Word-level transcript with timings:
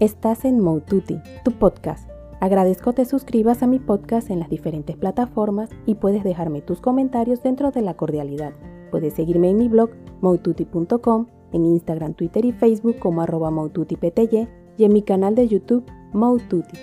Estás 0.00 0.46
en 0.46 0.60
Moututi, 0.60 1.18
tu 1.44 1.52
podcast. 1.52 2.08
Agradezco 2.40 2.94
te 2.94 3.04
suscribas 3.04 3.62
a 3.62 3.66
mi 3.66 3.78
podcast 3.78 4.30
en 4.30 4.38
las 4.38 4.48
diferentes 4.48 4.96
plataformas 4.96 5.68
y 5.84 5.96
puedes 5.96 6.24
dejarme 6.24 6.62
tus 6.62 6.80
comentarios 6.80 7.42
dentro 7.42 7.70
de 7.70 7.82
la 7.82 7.92
cordialidad. 7.92 8.54
Puedes 8.90 9.12
seguirme 9.12 9.50
en 9.50 9.58
mi 9.58 9.68
blog 9.68 9.90
moututi.com, 10.22 11.26
en 11.52 11.66
Instagram, 11.66 12.14
Twitter 12.14 12.46
y 12.46 12.52
Facebook 12.52 12.98
como 12.98 13.20
arroba 13.20 13.52
y 13.52 14.84
en 14.84 14.92
mi 14.94 15.02
canal 15.02 15.34
de 15.34 15.48
YouTube 15.48 15.84
Moututi. 16.14 16.78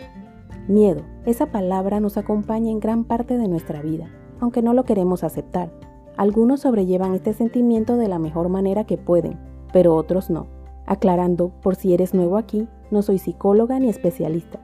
Miedo, 0.68 1.02
esa 1.26 1.48
palabra 1.48 2.00
nos 2.00 2.18
acompaña 2.18 2.70
en 2.70 2.80
gran 2.80 3.04
parte 3.04 3.40
de 3.40 3.48
nuestra 3.48 3.82
vida, 3.82 4.12
aunque 4.40 4.62
no 4.62 4.76
lo 4.76 4.84
queremos 4.84 5.24
aceptar. 5.24 5.72
Algunos 6.18 6.60
sobrellevan 6.60 7.16
este 7.16 7.34
sentimiento 7.34 7.98
de 7.98 8.10
la 8.10 8.20
mejor 8.20 8.50
manera 8.50 8.84
que 8.84 9.00
pueden, 9.00 9.40
pero 9.74 9.96
otros 9.96 10.30
no. 10.30 10.46
Aclarando, 10.86 11.50
por 11.64 11.76
si 11.76 11.96
eres 11.96 12.14
nuevo 12.14 12.38
aquí, 12.38 12.68
no 12.92 13.02
soy 13.02 13.18
psicóloga 13.18 13.80
ni 13.80 13.90
especialista. 13.90 14.60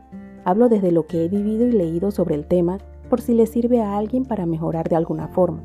Hablo 0.45 0.69
desde 0.69 0.91
lo 0.91 1.07
que 1.07 1.23
he 1.23 1.29
vivido 1.29 1.65
y 1.65 1.71
leído 1.71 2.11
sobre 2.11 2.35
el 2.35 2.45
tema 2.45 2.79
por 3.09 3.21
si 3.21 3.33
le 3.33 3.45
sirve 3.45 3.81
a 3.81 3.97
alguien 3.97 4.25
para 4.25 4.45
mejorar 4.45 4.89
de 4.89 4.95
alguna 4.95 5.27
forma. 5.27 5.63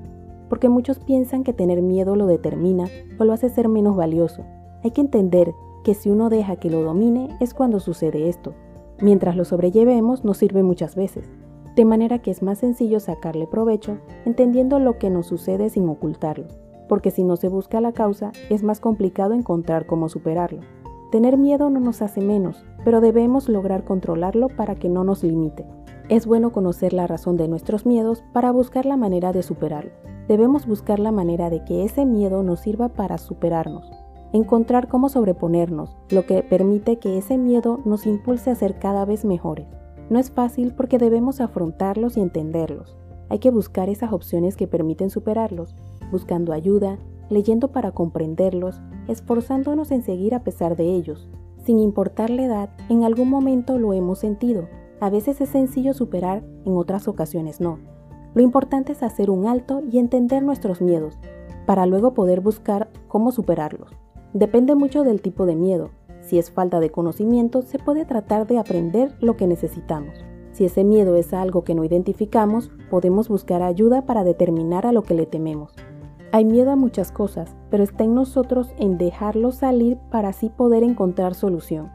Porque 0.48 0.68
muchos 0.68 0.98
piensan 0.98 1.44
que 1.44 1.52
tener 1.52 1.82
miedo 1.82 2.16
lo 2.16 2.26
determina 2.26 2.86
o 3.18 3.24
lo 3.24 3.32
hace 3.32 3.48
ser 3.48 3.68
menos 3.68 3.96
valioso. 3.96 4.44
Hay 4.82 4.92
que 4.92 5.00
entender 5.00 5.52
que 5.84 5.94
si 5.94 6.10
uno 6.10 6.30
deja 6.30 6.56
que 6.56 6.70
lo 6.70 6.82
domine 6.82 7.36
es 7.40 7.54
cuando 7.54 7.80
sucede 7.80 8.28
esto. 8.28 8.54
Mientras 9.00 9.36
lo 9.36 9.44
sobrellevemos 9.44 10.24
nos 10.24 10.38
sirve 10.38 10.62
muchas 10.62 10.94
veces. 10.94 11.30
De 11.76 11.84
manera 11.84 12.18
que 12.18 12.30
es 12.30 12.42
más 12.42 12.58
sencillo 12.58 13.00
sacarle 13.00 13.46
provecho 13.46 13.98
entendiendo 14.24 14.78
lo 14.80 14.98
que 14.98 15.10
nos 15.10 15.26
sucede 15.26 15.70
sin 15.70 15.88
ocultarlo. 15.88 16.46
Porque 16.88 17.10
si 17.10 17.22
no 17.24 17.36
se 17.36 17.48
busca 17.48 17.80
la 17.80 17.92
causa 17.92 18.32
es 18.50 18.62
más 18.62 18.80
complicado 18.80 19.34
encontrar 19.34 19.86
cómo 19.86 20.08
superarlo. 20.08 20.60
Tener 21.10 21.38
miedo 21.38 21.70
no 21.70 21.80
nos 21.80 22.02
hace 22.02 22.20
menos, 22.20 22.66
pero 22.84 23.00
debemos 23.00 23.48
lograr 23.48 23.84
controlarlo 23.84 24.48
para 24.48 24.74
que 24.74 24.90
no 24.90 25.04
nos 25.04 25.24
limite. 25.24 25.64
Es 26.10 26.26
bueno 26.26 26.52
conocer 26.52 26.92
la 26.92 27.06
razón 27.06 27.38
de 27.38 27.48
nuestros 27.48 27.86
miedos 27.86 28.22
para 28.34 28.50
buscar 28.50 28.84
la 28.84 28.98
manera 28.98 29.32
de 29.32 29.42
superarlo. 29.42 29.90
Debemos 30.28 30.66
buscar 30.66 30.98
la 30.98 31.10
manera 31.10 31.48
de 31.48 31.64
que 31.64 31.84
ese 31.84 32.04
miedo 32.04 32.42
nos 32.42 32.60
sirva 32.60 32.90
para 32.90 33.16
superarnos. 33.16 33.90
Encontrar 34.34 34.88
cómo 34.88 35.08
sobreponernos, 35.08 35.96
lo 36.10 36.26
que 36.26 36.42
permite 36.42 36.98
que 36.98 37.16
ese 37.16 37.38
miedo 37.38 37.80
nos 37.86 38.06
impulse 38.06 38.50
a 38.50 38.54
ser 38.54 38.78
cada 38.78 39.06
vez 39.06 39.24
mejores. 39.24 39.66
No 40.10 40.18
es 40.18 40.30
fácil 40.30 40.74
porque 40.74 40.98
debemos 40.98 41.40
afrontarlos 41.40 42.18
y 42.18 42.20
entenderlos. 42.20 42.98
Hay 43.30 43.38
que 43.38 43.50
buscar 43.50 43.88
esas 43.88 44.12
opciones 44.12 44.56
que 44.56 44.66
permiten 44.66 45.08
superarlos, 45.08 45.74
buscando 46.10 46.52
ayuda, 46.52 46.98
leyendo 47.30 47.68
para 47.68 47.92
comprenderlos, 47.92 48.80
esforzándonos 49.06 49.90
en 49.90 50.02
seguir 50.02 50.34
a 50.34 50.44
pesar 50.44 50.76
de 50.76 50.94
ellos. 50.94 51.28
Sin 51.64 51.78
importar 51.78 52.30
la 52.30 52.44
edad, 52.44 52.70
en 52.88 53.04
algún 53.04 53.28
momento 53.28 53.78
lo 53.78 53.92
hemos 53.92 54.18
sentido. 54.18 54.68
A 55.00 55.10
veces 55.10 55.40
es 55.40 55.50
sencillo 55.50 55.94
superar, 55.94 56.42
en 56.64 56.76
otras 56.76 57.08
ocasiones 57.08 57.60
no. 57.60 57.78
Lo 58.34 58.42
importante 58.42 58.92
es 58.92 59.02
hacer 59.02 59.30
un 59.30 59.46
alto 59.46 59.82
y 59.90 59.98
entender 59.98 60.42
nuestros 60.42 60.80
miedos, 60.80 61.18
para 61.66 61.86
luego 61.86 62.14
poder 62.14 62.40
buscar 62.40 62.88
cómo 63.08 63.32
superarlos. 63.32 63.90
Depende 64.32 64.74
mucho 64.74 65.04
del 65.04 65.20
tipo 65.20 65.46
de 65.46 65.56
miedo. 65.56 65.90
Si 66.20 66.38
es 66.38 66.50
falta 66.50 66.80
de 66.80 66.90
conocimiento, 66.90 67.62
se 67.62 67.78
puede 67.78 68.04
tratar 68.04 68.46
de 68.46 68.58
aprender 68.58 69.14
lo 69.20 69.36
que 69.36 69.46
necesitamos. 69.46 70.14
Si 70.52 70.64
ese 70.64 70.84
miedo 70.84 71.16
es 71.16 71.32
algo 71.32 71.64
que 71.64 71.74
no 71.74 71.84
identificamos, 71.84 72.70
podemos 72.90 73.28
buscar 73.28 73.62
ayuda 73.62 74.06
para 74.06 74.24
determinar 74.24 74.86
a 74.86 74.92
lo 74.92 75.02
que 75.02 75.14
le 75.14 75.24
tememos. 75.24 75.72
Hay 76.30 76.44
miedo 76.44 76.70
a 76.70 76.76
muchas 76.76 77.10
cosas, 77.10 77.56
pero 77.70 77.82
está 77.82 78.04
en 78.04 78.14
nosotros 78.14 78.74
en 78.78 78.98
dejarlo 78.98 79.50
salir 79.50 79.96
para 80.10 80.28
así 80.28 80.50
poder 80.50 80.82
encontrar 80.82 81.34
solución. 81.34 81.90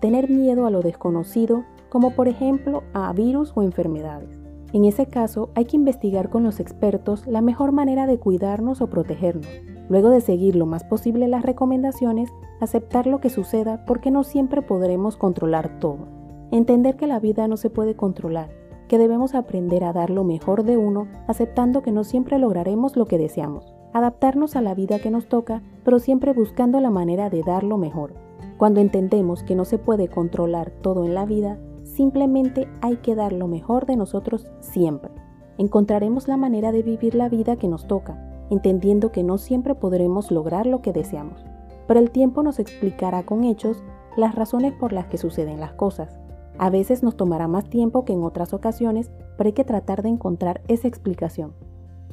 Tener 0.00 0.30
miedo 0.30 0.66
a 0.66 0.70
lo 0.70 0.82
desconocido, 0.82 1.64
como 1.88 2.12
por 2.12 2.28
ejemplo 2.28 2.84
a 2.94 3.12
virus 3.12 3.50
o 3.56 3.62
enfermedades. 3.62 4.38
En 4.72 4.84
ese 4.84 5.06
caso, 5.06 5.50
hay 5.56 5.64
que 5.64 5.76
investigar 5.76 6.30
con 6.30 6.44
los 6.44 6.60
expertos 6.60 7.26
la 7.26 7.40
mejor 7.40 7.72
manera 7.72 8.06
de 8.06 8.18
cuidarnos 8.18 8.80
o 8.80 8.86
protegernos. 8.86 9.48
Luego 9.88 10.10
de 10.10 10.20
seguir 10.20 10.54
lo 10.54 10.64
más 10.64 10.84
posible 10.84 11.26
las 11.26 11.42
recomendaciones, 11.42 12.30
aceptar 12.60 13.08
lo 13.08 13.20
que 13.20 13.30
suceda 13.30 13.84
porque 13.84 14.12
no 14.12 14.22
siempre 14.22 14.62
podremos 14.62 15.16
controlar 15.16 15.80
todo. 15.80 16.06
Entender 16.52 16.96
que 16.96 17.08
la 17.08 17.18
vida 17.18 17.48
no 17.48 17.56
se 17.56 17.68
puede 17.68 17.96
controlar 17.96 18.62
que 18.92 18.98
debemos 18.98 19.34
aprender 19.34 19.84
a 19.84 19.94
dar 19.94 20.10
lo 20.10 20.22
mejor 20.22 20.64
de 20.64 20.76
uno, 20.76 21.08
aceptando 21.26 21.80
que 21.80 21.92
no 21.92 22.04
siempre 22.04 22.38
lograremos 22.38 22.94
lo 22.94 23.06
que 23.06 23.16
deseamos. 23.16 23.71
Adaptarnos 23.92 24.56
a 24.56 24.62
la 24.62 24.74
vida 24.74 24.98
que 24.98 25.10
nos 25.10 25.26
toca, 25.26 25.62
pero 25.84 25.98
siempre 25.98 26.32
buscando 26.32 26.80
la 26.80 26.90
manera 26.90 27.28
de 27.28 27.42
dar 27.42 27.62
lo 27.62 27.76
mejor. 27.76 28.14
Cuando 28.56 28.80
entendemos 28.80 29.42
que 29.42 29.54
no 29.54 29.64
se 29.64 29.78
puede 29.78 30.08
controlar 30.08 30.70
todo 30.70 31.04
en 31.04 31.14
la 31.14 31.26
vida, 31.26 31.58
simplemente 31.84 32.68
hay 32.80 32.96
que 32.96 33.14
dar 33.14 33.32
lo 33.32 33.48
mejor 33.48 33.86
de 33.86 33.96
nosotros 33.96 34.46
siempre. 34.60 35.10
Encontraremos 35.58 36.26
la 36.26 36.36
manera 36.36 36.72
de 36.72 36.82
vivir 36.82 37.14
la 37.14 37.28
vida 37.28 37.56
que 37.56 37.68
nos 37.68 37.86
toca, 37.86 38.18
entendiendo 38.50 39.12
que 39.12 39.22
no 39.22 39.36
siempre 39.36 39.74
podremos 39.74 40.30
lograr 40.30 40.66
lo 40.66 40.80
que 40.80 40.92
deseamos. 40.92 41.44
Pero 41.86 42.00
el 42.00 42.10
tiempo 42.10 42.42
nos 42.42 42.58
explicará 42.58 43.24
con 43.24 43.44
hechos 43.44 43.82
las 44.16 44.34
razones 44.34 44.72
por 44.72 44.92
las 44.92 45.06
que 45.06 45.18
suceden 45.18 45.60
las 45.60 45.72
cosas. 45.72 46.18
A 46.58 46.70
veces 46.70 47.02
nos 47.02 47.16
tomará 47.16 47.48
más 47.48 47.68
tiempo 47.68 48.04
que 48.04 48.12
en 48.12 48.22
otras 48.22 48.54
ocasiones, 48.54 49.10
pero 49.36 49.48
hay 49.48 49.52
que 49.52 49.64
tratar 49.64 50.02
de 50.02 50.10
encontrar 50.10 50.62
esa 50.68 50.88
explicación. 50.88 51.52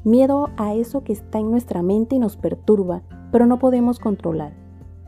Miedo 0.06 0.50
a 0.56 0.74
eso 0.74 1.04
que 1.04 1.12
está 1.12 1.40
en 1.40 1.52
nuestra 1.52 1.84
mente 1.84 2.16
y 2.16 2.20
nos 2.20 2.38
perturba, 2.38 3.02
pero 3.34 3.46
no 3.46 3.60
podemos 3.60 4.00
controlar. 4.00 4.54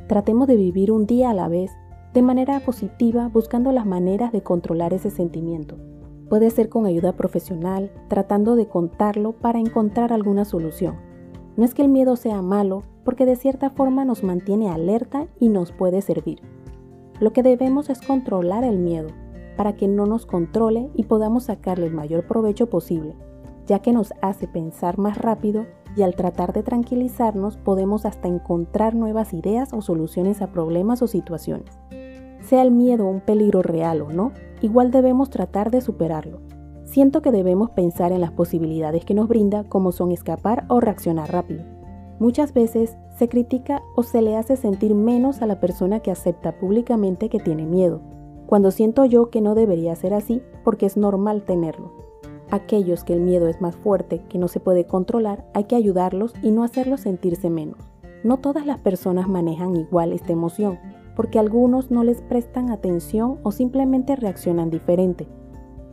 Tratemos 0.08 0.48
de 0.48 0.58
vivir 0.58 0.92
un 0.92 1.06
día 1.06 1.30
a 1.30 1.34
la 1.34 1.48
vez, 1.48 1.72
de 2.14 2.22
manera 2.22 2.60
positiva, 2.60 3.30
buscando 3.30 3.72
las 3.72 3.86
maneras 3.86 4.34
de 4.34 4.44
controlar 4.44 4.94
ese 4.94 5.10
sentimiento. 5.10 5.78
Puede 6.30 6.50
ser 6.50 6.68
con 6.68 6.86
ayuda 6.86 7.14
profesional, 7.14 7.90
tratando 8.10 8.58
de 8.58 8.68
contarlo 8.68 9.32
para 9.32 9.60
encontrar 9.60 10.12
alguna 10.12 10.44
solución. 10.44 10.98
No 11.56 11.64
es 11.64 11.74
que 11.74 11.84
el 11.84 11.90
miedo 11.90 12.18
sea 12.18 12.42
malo, 12.42 12.84
porque 13.06 13.26
de 13.26 13.38
cierta 13.38 13.70
forma 13.70 14.04
nos 14.04 14.24
mantiene 14.24 14.70
alerta 14.70 15.28
y 15.40 15.48
nos 15.48 15.72
puede 15.72 16.02
servir. 16.02 16.42
Lo 17.22 17.32
que 17.32 17.44
debemos 17.44 17.90
es 17.90 18.02
controlar 18.02 18.66
el 18.66 18.78
miedo 18.78 19.08
para 19.56 19.76
que 19.78 19.88
no 19.88 20.06
nos 20.06 20.26
controle 20.26 20.90
y 20.96 21.04
podamos 21.04 21.44
sacarle 21.44 21.88
el 21.88 21.94
mayor 21.94 22.26
provecho 22.26 22.70
posible, 22.70 23.16
ya 23.68 23.80
que 23.80 23.94
nos 23.94 24.14
hace 24.22 24.48
pensar 24.48 24.98
más 24.98 25.18
rápido 25.18 25.66
y 25.96 26.04
al 26.04 26.16
tratar 26.16 26.54
de 26.54 26.64
tranquilizarnos 26.64 27.58
podemos 27.58 28.06
hasta 28.06 28.28
encontrar 28.28 28.96
nuevas 28.96 29.34
ideas 29.34 29.74
o 29.74 29.82
soluciones 29.82 30.42
a 30.42 30.52
problemas 30.52 31.02
o 31.02 31.08
situaciones. 31.08 31.78
Sea 32.42 32.62
el 32.62 32.72
miedo 32.72 33.06
un 33.08 33.22
peligro 33.22 33.62
real 33.62 34.02
o 34.02 34.10
no, 34.12 34.32
igual 34.62 34.92
debemos 34.92 35.30
tratar 35.30 35.72
de 35.72 35.82
superarlo. 35.82 36.42
Siento 36.86 37.22
que 37.22 37.32
debemos 37.32 37.70
pensar 37.72 38.12
en 38.12 38.22
las 38.22 38.32
posibilidades 38.32 39.06
que 39.06 39.14
nos 39.14 39.28
brinda 39.28 39.64
como 39.64 39.92
son 39.92 40.12
escapar 40.12 40.66
o 40.68 40.80
reaccionar 40.80 41.32
rápido. 41.32 41.64
Muchas 42.20 42.54
veces 42.54 42.98
se 43.18 43.30
critica 43.30 43.82
o 43.96 44.04
se 44.04 44.22
le 44.22 44.36
hace 44.36 44.56
sentir 44.56 44.94
menos 44.94 45.42
a 45.42 45.48
la 45.48 45.60
persona 45.60 46.02
que 46.02 46.12
acepta 46.12 46.60
públicamente 46.60 47.30
que 47.30 47.40
tiene 47.40 47.66
miedo, 47.66 48.02
cuando 48.46 48.72
siento 48.72 49.06
yo 49.06 49.30
que 49.30 49.42
no 49.42 49.56
debería 49.56 49.96
ser 49.96 50.14
así 50.14 50.42
porque 50.64 50.86
es 50.86 50.98
normal 50.98 51.44
tenerlo. 51.44 52.11
Aquellos 52.52 53.04
que 53.04 53.14
el 53.14 53.22
miedo 53.22 53.48
es 53.48 53.62
más 53.62 53.76
fuerte, 53.76 54.22
que 54.30 54.38
no 54.38 54.48
se 54.48 54.60
puede 54.60 54.86
controlar, 54.86 55.46
hay 55.54 55.64
que 55.64 55.76
ayudarlos 55.76 56.34
y 56.44 56.52
no 56.52 56.64
hacerlos 56.64 57.02
sentirse 57.02 57.50
menos. 57.50 57.80
No 58.24 58.38
todas 58.38 58.66
las 58.66 58.80
personas 58.80 59.28
manejan 59.28 59.76
igual 59.76 60.14
esta 60.14 60.34
emoción, 60.34 60.78
porque 61.16 61.40
algunos 61.40 61.90
no 61.90 62.04
les 62.04 62.22
prestan 62.22 62.70
atención 62.70 63.40
o 63.42 63.52
simplemente 63.52 64.16
reaccionan 64.16 64.70
diferente. 64.70 65.28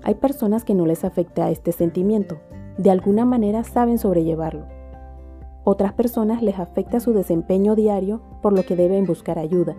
Hay 0.02 0.16
personas 0.16 0.64
que 0.64 0.74
no 0.74 0.84
les 0.84 1.04
afecta 1.04 1.50
este 1.50 1.72
sentimiento, 1.72 2.38
de 2.76 2.90
alguna 2.90 3.24
manera 3.24 3.64
saben 3.64 3.98
sobrellevarlo 3.98 4.78
otras 5.70 5.92
personas 5.92 6.42
les 6.42 6.58
afecta 6.58 6.98
su 6.98 7.12
desempeño 7.12 7.76
diario 7.76 8.22
por 8.40 8.54
lo 8.54 8.62
que 8.62 8.74
deben 8.74 9.04
buscar 9.04 9.38
ayuda. 9.38 9.76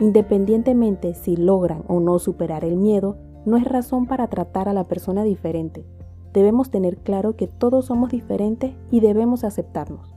Independientemente 0.00 1.14
si 1.14 1.36
logran 1.36 1.84
o 1.86 2.00
no 2.00 2.18
superar 2.18 2.64
el 2.64 2.76
miedo, 2.76 3.16
no 3.44 3.56
es 3.56 3.64
razón 3.64 4.06
para 4.06 4.28
tratar 4.28 4.68
a 4.68 4.72
la 4.72 4.84
persona 4.84 5.24
diferente. 5.24 5.84
Debemos 6.32 6.70
tener 6.70 6.98
claro 6.98 7.36
que 7.36 7.46
todos 7.46 7.86
somos 7.86 8.10
diferentes 8.10 8.74
y 8.90 9.00
debemos 9.00 9.44
aceptarnos. 9.44 10.14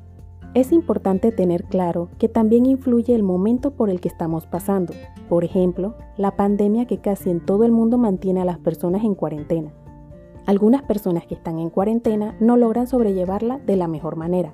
Es 0.54 0.72
importante 0.72 1.32
tener 1.32 1.66
claro 1.66 2.10
que 2.18 2.30
también 2.30 2.66
influye 2.66 3.14
el 3.14 3.24
momento 3.24 3.72
por 3.72 3.90
el 3.90 4.00
que 4.00 4.08
estamos 4.08 4.48
pasando. 4.48 4.94
Por 5.30 5.44
ejemplo, 5.44 5.96
la 6.18 6.36
pandemia 6.36 6.86
que 6.86 7.00
casi 7.00 7.30
en 7.30 7.46
todo 7.46 7.64
el 7.64 7.72
mundo 7.72 7.98
mantiene 7.98 8.42
a 8.42 8.46
las 8.46 8.58
personas 8.58 9.04
en 9.04 9.14
cuarentena. 9.14 9.72
Algunas 10.46 10.82
personas 10.84 11.28
que 11.28 11.36
están 11.36 11.60
en 11.60 11.70
cuarentena 11.70 12.36
no 12.40 12.58
logran 12.58 12.88
sobrellevarla 12.88 13.60
de 13.60 13.76
la 13.76 13.88
mejor 13.88 14.16
manera, 14.16 14.54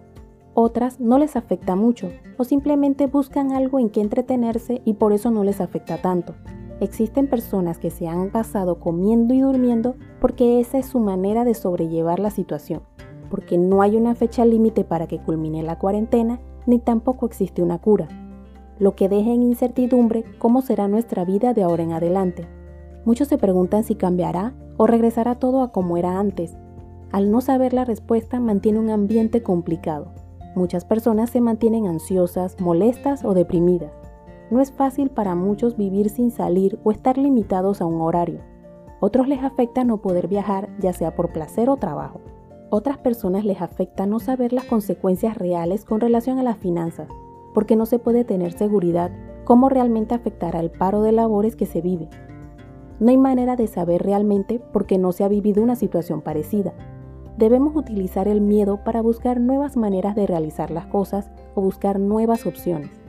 otras 0.55 0.99
no 0.99 1.17
les 1.17 1.35
afecta 1.35 1.75
mucho 1.75 2.11
o 2.37 2.43
simplemente 2.43 3.07
buscan 3.07 3.53
algo 3.53 3.79
en 3.79 3.89
que 3.89 4.01
entretenerse 4.01 4.83
y 4.85 4.93
por 4.93 5.11
eso 5.11 5.31
no 5.31 5.43
les 5.43 5.59
afecta 5.59 5.97
tanto. 5.97 6.35
Existen 6.83 7.27
personas 7.27 7.77
que 7.77 7.89
se 7.89 8.09
han 8.09 8.29
pasado 8.29 8.81
comiendo 8.81 9.33
y 9.33 9.39
durmiendo 9.39 9.95
porque 10.19 10.59
esa 10.59 10.77
es 10.77 10.85
su 10.85 10.99
manera 10.99 11.45
de 11.45 11.53
sobrellevar 11.53 12.19
la 12.19 12.29
situación, 12.29 12.81
porque 13.29 13.57
no 13.57 13.81
hay 13.81 13.95
una 13.95 14.15
fecha 14.15 14.43
límite 14.43 14.83
para 14.83 15.07
que 15.07 15.17
culmine 15.17 15.63
la 15.63 15.79
cuarentena 15.79 16.41
ni 16.65 16.79
tampoco 16.79 17.25
existe 17.25 17.61
una 17.61 17.77
cura. 17.77 18.09
lo 18.79 18.95
que 18.95 19.07
deja 19.07 19.31
en 19.31 19.43
incertidumbre 19.43 20.25
cómo 20.39 20.61
será 20.61 20.89
nuestra 20.89 21.23
vida 21.23 21.53
de 21.53 21.63
ahora 21.63 21.83
en 21.83 21.93
adelante. 21.93 22.49
Muchos 23.05 23.29
se 23.29 23.37
preguntan 23.37 23.85
si 23.85 23.95
cambiará 23.95 24.53
o 24.75 24.85
regresará 24.85 25.35
todo 25.35 25.61
a 25.61 25.71
como 25.71 25.95
era 25.95 26.19
antes. 26.19 26.57
Al 27.13 27.31
no 27.31 27.39
saber 27.39 27.71
la 27.71 27.85
respuesta 27.85 28.41
mantiene 28.41 28.79
un 28.79 28.89
ambiente 28.89 29.41
complicado. 29.41 30.11
Muchas 30.53 30.83
personas 30.83 31.29
se 31.29 31.39
mantienen 31.39 31.87
ansiosas, 31.87 32.59
molestas 32.59 33.23
o 33.23 33.33
deprimidas. 33.33 34.02
No 34.53 34.61
es 34.61 34.71
fácil 34.71 35.09
para 35.09 35.33
muchos 35.33 35.77
vivir 35.77 36.09
sin 36.09 36.29
salir 36.29 36.77
o 36.83 36.91
estar 36.91 37.17
limitados 37.17 37.81
a 37.81 37.87
un 37.87 38.01
horario. 38.01 38.41
Otros 38.99 39.27
les 39.27 39.43
afecta 39.43 39.83
no 39.83 39.97
poder 39.97 40.27
viajar, 40.27 40.69
ya 40.77 40.93
sea 40.93 41.15
por 41.15 41.33
placer 41.33 41.71
o 41.71 41.77
trabajo. 41.77 42.21
Otras 42.69 42.99
personas 42.99 43.45
les 43.45 43.63
afecta 43.63 44.05
no 44.05 44.19
saber 44.19 44.53
las 44.53 44.65
consecuencias 44.65 45.39
reales 45.39 45.85
con 45.85 45.99
relación 45.99 46.37
a 46.37 46.43
las 46.43 46.57
finanzas, 46.57 47.07
porque 47.55 47.75
no 47.75 47.87
se 47.87 47.97
puede 47.97 48.25
tener 48.25 48.51
seguridad 48.51 49.09
cómo 49.43 49.69
realmente 49.69 50.13
afectará 50.13 50.59
el 50.59 50.69
paro 50.69 51.01
de 51.01 51.13
labores 51.13 51.55
que 51.55 51.65
se 51.65 51.81
vive. 51.81 52.07
No 52.99 53.09
hay 53.09 53.17
manera 53.17 53.55
de 53.55 53.65
saber 53.65 54.03
realmente 54.03 54.61
porque 54.71 54.99
no 54.99 55.13
se 55.13 55.23
ha 55.23 55.29
vivido 55.29 55.63
una 55.63 55.75
situación 55.75 56.21
parecida. 56.21 56.75
Debemos 57.39 57.75
utilizar 57.75 58.27
el 58.27 58.39
miedo 58.39 58.83
para 58.83 59.01
buscar 59.01 59.39
nuevas 59.39 59.77
maneras 59.77 60.13
de 60.13 60.27
realizar 60.27 60.69
las 60.69 60.85
cosas 60.85 61.31
o 61.55 61.61
buscar 61.61 61.99
nuevas 61.99 62.45
opciones. 62.45 63.02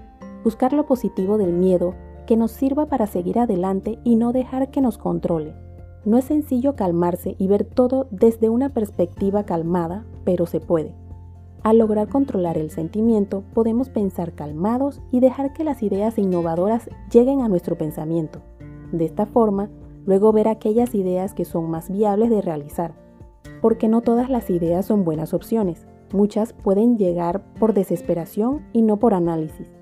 Buscar 0.45 0.75
lo 0.75 0.85
positivo 0.85 1.39
del 1.39 1.55
miedo 1.55 1.95
que 2.27 2.37
nos 2.37 2.53
sirva 2.53 2.87
para 2.87 3.07
seguir 3.07 3.39
adelante 3.39 3.99
y 4.05 4.17
no 4.17 4.33
dejar 4.33 4.71
que 4.71 4.83
nos 4.83 4.99
controle. 4.99 5.55
No 6.05 6.19
es 6.19 6.27
sencillo 6.27 6.77
calmarse 6.77 7.35
y 7.39 7.49
ver 7.49 7.65
todo 7.65 8.09
desde 8.11 8.51
una 8.51 8.69
perspectiva 8.69 9.45
calmada, 9.45 10.05
pero 10.25 10.45
se 10.45 10.61
puede. 10.61 10.95
Al 11.63 11.79
lograr 11.79 12.09
controlar 12.09 12.59
el 12.59 12.71
sentimiento, 12.71 13.43
podemos 13.55 13.89
pensar 13.89 14.35
calmados 14.35 15.01
y 15.11 15.21
dejar 15.21 15.55
que 15.55 15.65
las 15.65 15.83
ideas 15.83 16.19
innovadoras 16.19 16.91
lleguen 17.11 17.41
a 17.41 17.49
nuestro 17.49 17.79
pensamiento. 17.79 18.43
De 18.93 19.07
esta 19.07 19.25
forma, 19.25 19.71
luego 20.05 20.31
ver 20.33 20.49
aquellas 20.49 20.95
ideas 20.95 21.33
que 21.33 21.47
son 21.47 21.71
más 21.71 21.91
viables 21.91 22.29
de 22.29 22.43
realizar. 22.43 22.95
Porque 23.63 23.89
no 23.89 24.03
todas 24.03 24.29
las 24.29 24.51
ideas 24.51 24.85
son 24.85 25.05
buenas 25.05 25.33
opciones. 25.33 25.87
Muchas 26.13 26.53
pueden 26.53 26.99
llegar 26.99 27.43
por 27.59 27.73
desesperación 27.73 28.67
y 28.75 28.83
no 28.83 28.99
por 28.99 29.15
análisis. 29.15 29.74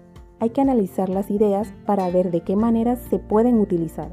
Hay 0.42 0.50
que 0.50 0.60
analizar 0.60 1.08
las 1.08 1.30
ideas 1.30 1.72
para 1.86 2.10
ver 2.10 2.32
de 2.32 2.40
qué 2.40 2.56
maneras 2.56 2.98
se 3.08 3.20
pueden 3.20 3.60
utilizar. 3.60 4.12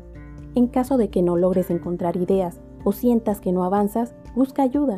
En 0.53 0.67
caso 0.67 0.95
de 0.97 1.09
que 1.09 1.23
no 1.23 1.35
logres 1.37 1.71
encontrar 1.71 2.17
ideas 2.17 2.61
o 2.83 2.91
sientas 2.91 3.41
que 3.41 3.51
no 3.51 3.63
avanzas, 3.63 4.13
busca 4.35 4.61
ayuda. 4.61 4.97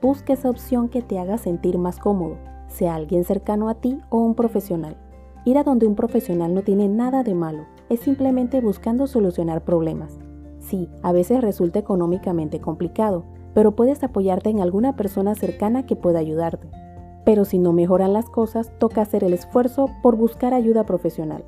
Busca 0.00 0.34
esa 0.34 0.48
opción 0.48 0.88
que 0.88 1.02
te 1.02 1.18
haga 1.18 1.36
sentir 1.36 1.78
más 1.78 1.98
cómodo, 1.98 2.36
sea 2.68 2.94
alguien 2.94 3.24
cercano 3.24 3.68
a 3.68 3.74
ti 3.74 3.98
o 4.08 4.18
un 4.18 4.36
profesional. 4.36 4.96
Ir 5.44 5.58
a 5.58 5.64
donde 5.64 5.88
un 5.88 5.96
profesional 5.96 6.54
no 6.54 6.62
tiene 6.62 6.86
nada 6.88 7.24
de 7.24 7.34
malo, 7.34 7.64
es 7.88 7.98
simplemente 7.98 8.60
buscando 8.60 9.08
solucionar 9.08 9.64
problemas. 9.64 10.20
Sí, 10.60 10.88
a 11.02 11.10
veces 11.10 11.40
resulta 11.40 11.80
económicamente 11.80 12.60
complicado, 12.60 13.24
pero 13.52 13.74
puedes 13.74 14.04
apoyarte 14.04 14.50
en 14.50 14.60
alguna 14.60 14.94
persona 14.94 15.34
cercana 15.34 15.86
que 15.86 15.96
pueda 15.96 16.20
ayudarte. 16.20 16.70
Pero 17.24 17.44
si 17.44 17.58
no 17.58 17.72
mejoran 17.72 18.12
las 18.12 18.28
cosas, 18.28 18.72
toca 18.78 19.02
hacer 19.02 19.24
el 19.24 19.32
esfuerzo 19.32 19.88
por 20.02 20.16
buscar 20.16 20.54
ayuda 20.54 20.84
profesional. 20.84 21.44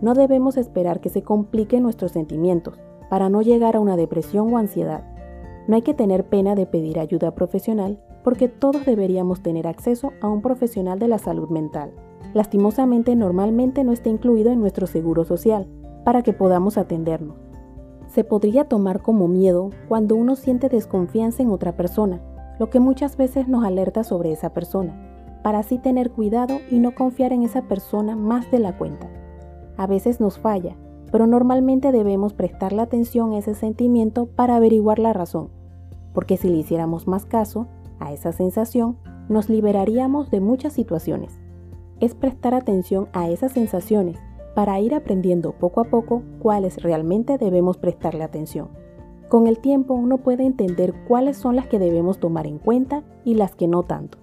No 0.00 0.14
debemos 0.14 0.56
esperar 0.56 1.00
que 1.00 1.08
se 1.08 1.22
compliquen 1.22 1.82
nuestros 1.82 2.12
sentimientos 2.12 2.78
para 3.08 3.28
no 3.28 3.42
llegar 3.42 3.76
a 3.76 3.80
una 3.80 3.96
depresión 3.96 4.52
o 4.52 4.58
ansiedad. 4.58 5.04
No 5.66 5.76
hay 5.76 5.82
que 5.82 5.94
tener 5.94 6.24
pena 6.24 6.54
de 6.54 6.66
pedir 6.66 6.98
ayuda 6.98 7.34
profesional 7.34 7.98
porque 8.22 8.48
todos 8.48 8.84
deberíamos 8.86 9.42
tener 9.42 9.66
acceso 9.66 10.12
a 10.20 10.28
un 10.28 10.42
profesional 10.42 10.98
de 10.98 11.08
la 11.08 11.18
salud 11.18 11.48
mental. 11.50 11.92
Lastimosamente 12.32 13.14
normalmente 13.14 13.84
no 13.84 13.92
está 13.92 14.08
incluido 14.08 14.50
en 14.50 14.60
nuestro 14.60 14.86
seguro 14.86 15.24
social 15.24 15.68
para 16.04 16.22
que 16.22 16.32
podamos 16.32 16.76
atendernos. 16.76 17.36
Se 18.08 18.24
podría 18.24 18.64
tomar 18.64 19.02
como 19.02 19.28
miedo 19.28 19.70
cuando 19.88 20.16
uno 20.16 20.36
siente 20.36 20.68
desconfianza 20.68 21.42
en 21.42 21.50
otra 21.50 21.76
persona, 21.76 22.20
lo 22.58 22.70
que 22.70 22.80
muchas 22.80 23.16
veces 23.16 23.48
nos 23.48 23.64
alerta 23.64 24.04
sobre 24.04 24.32
esa 24.32 24.50
persona, 24.50 24.94
para 25.42 25.58
así 25.58 25.78
tener 25.78 26.10
cuidado 26.10 26.58
y 26.70 26.78
no 26.78 26.94
confiar 26.94 27.32
en 27.32 27.42
esa 27.42 27.62
persona 27.62 28.16
más 28.16 28.50
de 28.50 28.58
la 28.58 28.76
cuenta. 28.76 29.08
A 29.76 29.86
veces 29.86 30.20
nos 30.20 30.38
falla, 30.38 30.76
pero 31.10 31.26
normalmente 31.26 31.92
debemos 31.92 32.32
prestarle 32.32 32.82
atención 32.82 33.32
a 33.32 33.38
ese 33.38 33.54
sentimiento 33.54 34.26
para 34.26 34.56
averiguar 34.56 34.98
la 34.98 35.12
razón, 35.12 35.50
porque 36.12 36.36
si 36.36 36.48
le 36.48 36.58
hiciéramos 36.58 37.06
más 37.06 37.26
caso 37.26 37.66
a 38.00 38.12
esa 38.12 38.32
sensación, 38.32 38.96
nos 39.28 39.48
liberaríamos 39.48 40.30
de 40.30 40.40
muchas 40.40 40.72
situaciones. 40.72 41.40
Es 42.00 42.14
prestar 42.14 42.54
atención 42.54 43.08
a 43.12 43.28
esas 43.28 43.52
sensaciones 43.52 44.18
para 44.54 44.78
ir 44.80 44.94
aprendiendo 44.94 45.52
poco 45.52 45.80
a 45.80 45.84
poco 45.84 46.22
cuáles 46.38 46.82
realmente 46.82 47.38
debemos 47.38 47.76
prestarle 47.76 48.24
atención. 48.24 48.68
Con 49.34 49.48
el 49.48 49.58
tiempo 49.58 49.94
uno 49.94 50.18
puede 50.18 50.44
entender 50.44 50.94
cuáles 51.08 51.36
son 51.36 51.56
las 51.56 51.66
que 51.66 51.80
debemos 51.80 52.20
tomar 52.20 52.46
en 52.46 52.58
cuenta 52.58 53.02
y 53.24 53.34
las 53.34 53.56
que 53.56 53.66
no 53.66 53.82
tanto. 53.82 54.18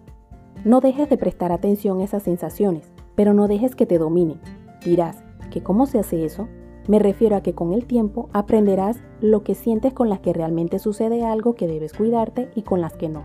No 0.63 0.79
dejes 0.79 1.09
de 1.09 1.17
prestar 1.17 1.51
atención 1.51 1.99
a 1.99 2.05
esas 2.05 2.23
sensaciones, 2.23 2.93
pero 3.13 3.33
no 3.33 3.49
dejes 3.49 3.75
que 3.75 3.85
te 3.85 3.97
dominen. 3.97 4.39
Dirás, 4.85 5.21
¿Que 5.49 5.61
cómo 5.61 5.85
se 5.85 5.99
hace 5.99 6.23
eso? 6.23 6.47
Me 6.87 6.97
refiero 6.97 7.35
a 7.35 7.41
que 7.41 7.53
con 7.53 7.73
el 7.73 7.87
tiempo 7.87 8.29
aprenderás 8.31 9.03
lo 9.19 9.43
que 9.43 9.53
sientes 9.53 9.91
con 9.91 10.07
las 10.07 10.21
que 10.21 10.31
realmente 10.31 10.79
sucede 10.79 11.25
algo 11.25 11.55
que 11.55 11.67
debes 11.67 11.91
cuidarte 11.91 12.49
y 12.55 12.61
con 12.61 12.79
las 12.79 12.93
que 12.93 13.09
no. 13.09 13.23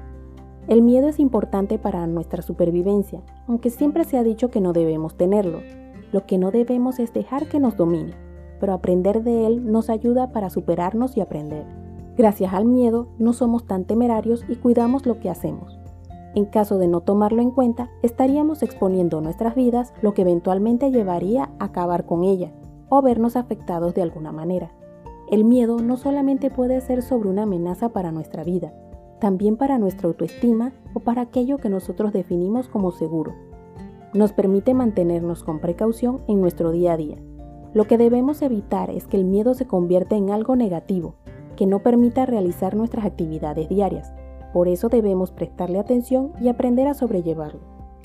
El 0.66 0.82
miedo 0.82 1.06
es 1.06 1.20
importante 1.20 1.78
para 1.78 2.04
nuestra 2.08 2.42
supervivencia, 2.42 3.22
aunque 3.46 3.70
siempre 3.70 4.02
se 4.02 4.18
ha 4.18 4.24
dicho 4.24 4.50
que 4.50 4.60
no 4.60 4.72
debemos 4.72 5.16
tenerlo. 5.16 5.60
Lo 6.10 6.26
que 6.26 6.36
no 6.36 6.50
debemos 6.50 6.98
es 6.98 7.12
dejar 7.12 7.46
que 7.46 7.60
nos 7.60 7.76
domine, 7.76 8.25
pero 8.60 8.72
aprender 8.72 9.22
de 9.22 9.46
él 9.46 9.70
nos 9.70 9.90
ayuda 9.90 10.32
para 10.32 10.50
superarnos 10.50 11.16
y 11.16 11.20
aprender. 11.20 11.64
Gracias 12.16 12.54
al 12.54 12.64
miedo 12.64 13.08
no 13.18 13.32
somos 13.32 13.66
tan 13.66 13.84
temerarios 13.84 14.44
y 14.48 14.56
cuidamos 14.56 15.04
lo 15.04 15.20
que 15.20 15.30
hacemos. 15.30 15.78
En 16.34 16.44
caso 16.44 16.78
de 16.78 16.86
no 16.86 17.00
tomarlo 17.00 17.40
en 17.40 17.50
cuenta, 17.50 17.90
estaríamos 18.02 18.62
exponiendo 18.62 19.20
nuestras 19.20 19.54
vidas, 19.54 19.94
lo 20.02 20.12
que 20.12 20.22
eventualmente 20.22 20.90
llevaría 20.90 21.50
a 21.58 21.64
acabar 21.64 22.04
con 22.04 22.24
ella 22.24 22.52
o 22.88 23.02
vernos 23.02 23.36
afectados 23.36 23.94
de 23.94 24.02
alguna 24.02 24.32
manera. 24.32 24.70
El 25.30 25.44
miedo 25.44 25.78
no 25.78 25.96
solamente 25.96 26.50
puede 26.50 26.80
ser 26.80 27.02
sobre 27.02 27.28
una 27.28 27.42
amenaza 27.42 27.88
para 27.88 28.12
nuestra 28.12 28.44
vida, 28.44 28.72
también 29.18 29.56
para 29.56 29.78
nuestra 29.78 30.08
autoestima 30.08 30.72
o 30.94 31.00
para 31.00 31.22
aquello 31.22 31.58
que 31.58 31.68
nosotros 31.68 32.12
definimos 32.12 32.68
como 32.68 32.92
seguro. 32.92 33.34
Nos 34.12 34.32
permite 34.32 34.72
mantenernos 34.72 35.42
con 35.42 35.58
precaución 35.58 36.20
en 36.28 36.40
nuestro 36.40 36.70
día 36.70 36.92
a 36.92 36.96
día. 36.96 37.16
Lo 37.76 37.84
que 37.84 37.98
debemos 37.98 38.40
evitar 38.40 38.88
es 38.88 39.06
que 39.06 39.18
el 39.18 39.26
miedo 39.26 39.52
se 39.52 39.66
convierta 39.66 40.16
en 40.16 40.30
algo 40.30 40.56
negativo, 40.56 41.16
que 41.56 41.66
no 41.66 41.82
permita 41.82 42.24
realizar 42.24 42.74
nuestras 42.74 43.04
actividades 43.04 43.68
diarias, 43.68 44.14
por 44.54 44.66
eso 44.66 44.88
debemos 44.88 45.30
prestarle 45.30 45.78
atención 45.78 46.32
y 46.40 46.48
aprender 46.48 46.88
a 46.88 46.94
sobrellevarlo. 46.94 47.60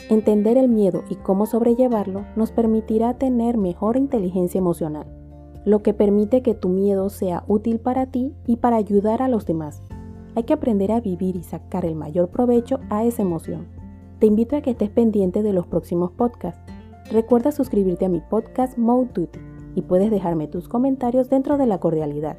Entender 0.09 0.57
el 0.57 0.67
miedo 0.67 1.03
y 1.09 1.15
cómo 1.15 1.45
sobrellevarlo 1.45 2.25
nos 2.35 2.51
permitirá 2.51 3.13
tener 3.13 3.57
mejor 3.57 3.95
inteligencia 3.95 4.57
emocional, 4.57 5.07
lo 5.63 5.81
que 5.81 5.93
permite 5.93 6.41
que 6.41 6.53
tu 6.53 6.67
miedo 6.67 7.07
sea 7.07 7.45
útil 7.47 7.79
para 7.79 8.07
ti 8.07 8.35
y 8.45 8.57
para 8.57 8.75
ayudar 8.75 9.21
a 9.21 9.29
los 9.29 9.45
demás. 9.45 9.83
Hay 10.35 10.43
que 10.43 10.51
aprender 10.51 10.91
a 10.91 10.99
vivir 10.99 11.37
y 11.37 11.43
sacar 11.43 11.85
el 11.85 11.95
mayor 11.95 12.27
provecho 12.27 12.81
a 12.89 13.05
esa 13.05 13.21
emoción. 13.21 13.69
Te 14.19 14.27
invito 14.27 14.57
a 14.57 14.61
que 14.61 14.71
estés 14.71 14.89
pendiente 14.89 15.43
de 15.43 15.53
los 15.53 15.65
próximos 15.65 16.11
podcasts. 16.11 16.61
Recuerda 17.09 17.53
suscribirte 17.53 18.03
a 18.03 18.09
mi 18.09 18.19
podcast 18.19 18.77
Mode 18.77 19.29
y 19.75 19.81
puedes 19.81 20.11
dejarme 20.11 20.47
tus 20.47 20.67
comentarios 20.67 21.29
dentro 21.29 21.57
de 21.57 21.65
la 21.65 21.79
cordialidad. 21.79 22.37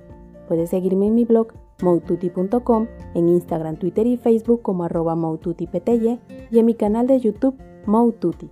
Puedes 0.48 0.70
seguirme 0.70 1.06
en 1.06 1.14
mi 1.14 1.24
blog 1.24 1.48
moututi.com, 1.82 2.86
en 3.14 3.28
Instagram, 3.28 3.76
Twitter 3.76 4.06
y 4.06 4.16
Facebook 4.16 4.62
como 4.62 4.84
arroba 4.84 5.16
y 5.16 6.58
en 6.58 6.66
mi 6.66 6.74
canal 6.74 7.06
de 7.06 7.20
YouTube 7.20 7.56
Moututi. 7.86 8.50